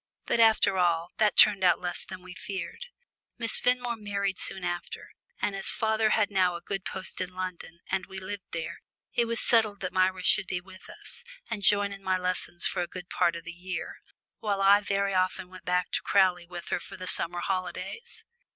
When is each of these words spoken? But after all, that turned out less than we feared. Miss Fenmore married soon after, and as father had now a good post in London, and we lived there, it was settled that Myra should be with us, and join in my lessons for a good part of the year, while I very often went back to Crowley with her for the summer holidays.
But 0.25 0.39
after 0.39 0.79
all, 0.79 1.11
that 1.17 1.37
turned 1.37 1.63
out 1.63 1.79
less 1.79 2.03
than 2.03 2.23
we 2.23 2.33
feared. 2.33 2.87
Miss 3.37 3.59
Fenmore 3.59 3.95
married 3.95 4.39
soon 4.39 4.63
after, 4.63 5.11
and 5.39 5.55
as 5.55 5.69
father 5.69 6.09
had 6.09 6.31
now 6.31 6.55
a 6.55 6.61
good 6.61 6.83
post 6.83 7.21
in 7.21 7.29
London, 7.35 7.81
and 7.91 8.07
we 8.07 8.17
lived 8.17 8.45
there, 8.49 8.81
it 9.13 9.25
was 9.25 9.39
settled 9.39 9.79
that 9.81 9.93
Myra 9.93 10.23
should 10.23 10.47
be 10.47 10.59
with 10.59 10.89
us, 10.89 11.23
and 11.51 11.61
join 11.61 11.93
in 11.93 12.01
my 12.01 12.17
lessons 12.17 12.65
for 12.65 12.81
a 12.81 12.87
good 12.87 13.11
part 13.11 13.35
of 13.35 13.43
the 13.43 13.51
year, 13.53 13.97
while 14.39 14.59
I 14.63 14.79
very 14.81 15.13
often 15.13 15.49
went 15.51 15.65
back 15.65 15.91
to 15.91 16.01
Crowley 16.01 16.47
with 16.47 16.69
her 16.69 16.79
for 16.79 16.97
the 16.97 17.05
summer 17.05 17.41
holidays. 17.41 18.25